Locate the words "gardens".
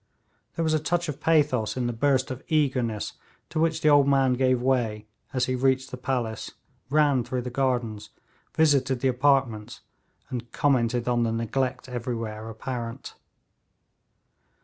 7.51-8.09